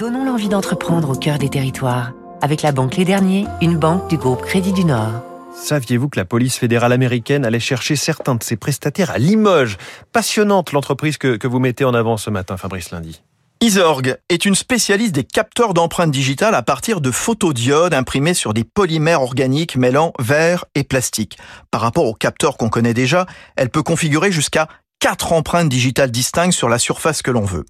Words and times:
Donnons 0.00 0.24
l'envie 0.24 0.48
d'entreprendre 0.48 1.10
au 1.10 1.14
cœur 1.14 1.36
des 1.36 1.50
territoires. 1.50 2.12
Avec 2.40 2.62
la 2.62 2.72
banque 2.72 2.96
Les 2.96 3.04
Derniers, 3.04 3.44
une 3.60 3.76
banque 3.76 4.08
du 4.08 4.16
groupe 4.16 4.40
Crédit 4.40 4.72
du 4.72 4.86
Nord. 4.86 5.22
Saviez-vous 5.54 6.08
que 6.08 6.18
la 6.18 6.24
police 6.24 6.56
fédérale 6.56 6.94
américaine 6.94 7.44
allait 7.44 7.60
chercher 7.60 7.96
certains 7.96 8.34
de 8.34 8.42
ses 8.42 8.56
prestataires 8.56 9.10
à 9.10 9.18
Limoges? 9.18 9.76
Passionnante 10.10 10.72
l'entreprise 10.72 11.18
que, 11.18 11.36
que 11.36 11.46
vous 11.46 11.58
mettez 11.58 11.84
en 11.84 11.92
avant 11.92 12.16
ce 12.16 12.30
matin, 12.30 12.56
Fabrice 12.56 12.92
Lundi. 12.92 13.20
Isorg 13.60 14.16
est 14.30 14.46
une 14.46 14.54
spécialiste 14.54 15.14
des 15.14 15.24
capteurs 15.24 15.74
d'empreintes 15.74 16.12
digitales 16.12 16.54
à 16.54 16.62
partir 16.62 17.02
de 17.02 17.10
photodiodes 17.10 17.92
imprimés 17.92 18.32
sur 18.32 18.54
des 18.54 18.64
polymères 18.64 19.20
organiques 19.20 19.76
mêlant 19.76 20.14
verre 20.18 20.64
et 20.74 20.82
plastique. 20.82 21.36
Par 21.70 21.82
rapport 21.82 22.06
aux 22.06 22.14
capteurs 22.14 22.56
qu'on 22.56 22.70
connaît 22.70 22.94
déjà, 22.94 23.26
elle 23.54 23.68
peut 23.68 23.82
configurer 23.82 24.32
jusqu'à 24.32 24.66
quatre 24.98 25.34
empreintes 25.34 25.68
digitales 25.68 26.10
distinctes 26.10 26.54
sur 26.54 26.70
la 26.70 26.78
surface 26.78 27.20
que 27.20 27.30
l'on 27.30 27.44
veut. 27.44 27.66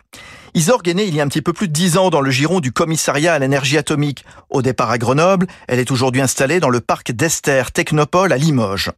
Isorg 0.55 0.89
est 0.89 0.95
née 0.95 1.05
il 1.05 1.15
y 1.15 1.21
a 1.21 1.25
un 1.25 1.29
petit 1.29 1.43
peu 1.43 1.53
plus 1.53 1.69
de 1.69 1.73
dix 1.73 1.97
ans 1.97 2.11
dans 2.11 2.21
le 2.21 2.31
giron 2.31 2.61
du 2.61 2.73
commissariat 2.73 3.35
à 3.35 3.39
l'énergie 3.39 3.79
atomique. 3.79 4.25
Au 4.49 4.63
départ 4.63 4.91
à 4.91 4.99
Grenoble, 4.99 5.47
elle 5.69 5.79
est 5.79 5.91
aujourd'hui 5.91 6.21
installée 6.21 6.59
dans 6.59 6.71
le 6.71 6.81
parc 6.81 7.13
d'Esther 7.13 7.71
Technopole 7.71 8.33
à 8.33 8.37
Limoges. 8.37 8.91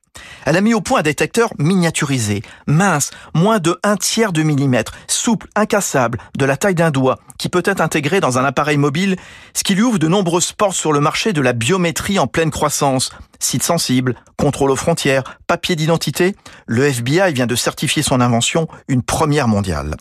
Elle 0.47 0.57
a 0.57 0.61
mis 0.61 0.73
au 0.75 0.81
point 0.81 1.01
un 1.01 1.03
détecteur 1.03 1.51
miniaturisé, 1.59 2.43
mince, 2.67 3.11
moins 3.35 3.59
de 3.59 3.79
un 3.83 3.97
tiers 3.97 4.33
de 4.33 4.43
millimètre, 4.43 4.93
souple, 5.07 5.49
incassable, 5.55 6.19
de 6.39 6.45
la 6.45 6.57
taille 6.57 6.75
d'un 6.75 6.91
doigt, 6.91 7.19
qui 7.39 7.49
peut 7.49 7.63
être 7.65 7.81
intégré 7.81 8.21
dans 8.21 8.39
un 8.39 8.45
appareil 8.45 8.79
mobile, 8.79 9.17
ce 9.55 9.63
qui 9.63 9.75
lui 9.75 9.83
ouvre 9.83 9.99
de 9.99 10.09
nombreuses 10.09 10.53
portes 10.53 10.77
sur 10.77 10.93
le 10.93 11.01
marché 11.01 11.33
de 11.33 11.41
la 11.41 11.53
biométrie 11.53 12.19
en 12.19 12.27
pleine 12.27 12.51
croissance. 12.51 13.11
Site 13.43 13.65
sensible, 13.65 14.15
contrôle 14.39 14.71
aux 14.71 14.77
frontières, 14.77 15.25
papier 15.49 15.75
d'identité, 15.75 16.37
le 16.67 16.85
FBI 16.85 17.33
vient 17.33 17.49
de 17.49 17.57
certifier 17.57 18.05
son 18.05 18.21
invention, 18.21 18.69
une 18.87 19.03
première 19.03 19.49
mondiale. 19.49 19.97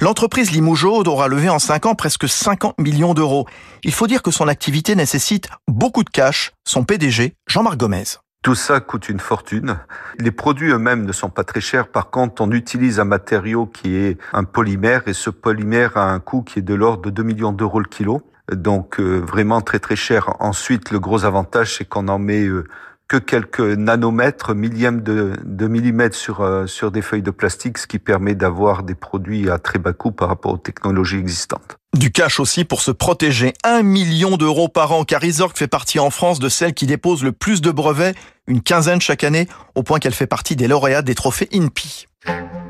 L'entreprise 0.00 0.52
Limougeaude 0.52 1.06
aura 1.06 1.28
levé 1.28 1.50
en 1.50 1.58
5 1.58 1.84
ans 1.84 1.94
presque 1.94 2.26
50 2.26 2.78
millions 2.78 3.12
d'euros. 3.12 3.46
Il 3.84 3.92
faut 3.92 4.06
dire 4.06 4.22
que 4.22 4.30
son 4.30 4.48
activité 4.48 4.94
nécessite 4.94 5.50
beaucoup 5.68 6.02
de 6.02 6.08
cash. 6.08 6.52
Son 6.66 6.82
PDG, 6.82 7.34
Jean-Marc 7.46 7.76
Gomez. 7.76 8.04
Tout 8.42 8.54
ça 8.54 8.80
coûte 8.80 9.10
une 9.10 9.20
fortune. 9.20 9.80
Les 10.18 10.30
produits 10.30 10.70
eux-mêmes 10.70 11.04
ne 11.04 11.12
sont 11.12 11.28
pas 11.28 11.44
très 11.44 11.60
chers. 11.60 11.88
Par 11.88 12.08
contre, 12.08 12.40
on 12.40 12.50
utilise 12.52 13.00
un 13.00 13.04
matériau 13.04 13.66
qui 13.66 13.96
est 13.96 14.16
un 14.32 14.44
polymère 14.44 15.02
et 15.06 15.12
ce 15.12 15.28
polymère 15.28 15.98
a 15.98 16.10
un 16.10 16.20
coût 16.20 16.40
qui 16.40 16.60
est 16.60 16.62
de 16.62 16.74
l'ordre 16.74 17.02
de 17.02 17.10
2 17.10 17.22
millions 17.22 17.52
d'euros 17.52 17.80
le 17.80 17.88
kilo. 17.88 18.22
Donc 18.52 19.00
euh, 19.00 19.18
vraiment 19.18 19.60
très 19.60 19.78
très 19.78 19.96
cher. 19.96 20.34
Ensuite, 20.40 20.90
le 20.90 21.00
gros 21.00 21.24
avantage, 21.24 21.76
c'est 21.76 21.84
qu'on 21.84 22.08
en 22.08 22.18
met 22.18 22.44
euh, 22.44 22.64
que 23.08 23.16
quelques 23.16 23.60
nanomètres, 23.60 24.54
millièmes 24.54 25.02
de, 25.02 25.32
de 25.42 25.66
millimètres 25.66 26.16
sur, 26.16 26.42
euh, 26.42 26.66
sur 26.66 26.90
des 26.90 27.00
feuilles 27.00 27.22
de 27.22 27.30
plastique, 27.30 27.78
ce 27.78 27.86
qui 27.86 27.98
permet 27.98 28.34
d'avoir 28.34 28.82
des 28.82 28.94
produits 28.94 29.50
à 29.50 29.58
très 29.58 29.78
bas 29.78 29.94
coût 29.94 30.12
par 30.12 30.28
rapport 30.28 30.52
aux 30.52 30.58
technologies 30.58 31.18
existantes. 31.18 31.78
Du 31.96 32.12
cash 32.12 32.38
aussi 32.38 32.64
pour 32.64 32.82
se 32.82 32.90
protéger. 32.90 33.54
Un 33.64 33.82
million 33.82 34.36
d'euros 34.36 34.68
par 34.68 34.92
an, 34.92 35.04
car 35.04 35.24
Isorg 35.24 35.56
fait 35.56 35.68
partie 35.68 35.98
en 35.98 36.10
France 36.10 36.38
de 36.38 36.50
celles 36.50 36.74
qui 36.74 36.86
déposent 36.86 37.24
le 37.24 37.32
plus 37.32 37.62
de 37.62 37.70
brevets, 37.70 38.14
une 38.46 38.60
quinzaine 38.60 39.00
chaque 39.00 39.24
année, 39.24 39.48
au 39.74 39.82
point 39.82 39.98
qu'elle 39.98 40.14
fait 40.14 40.26
partie 40.26 40.54
des 40.54 40.68
lauréats 40.68 41.02
des 41.02 41.14
trophées 41.14 41.48
INPI. 41.52 42.06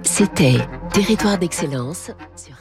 C'était 0.03 0.59
Territoire 0.93 1.39
d'excellence 1.39 2.13
sur 2.37 2.55